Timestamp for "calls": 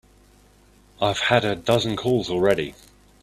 1.95-2.31